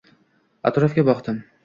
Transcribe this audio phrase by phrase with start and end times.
[0.69, 1.39] Atrofga boqdim.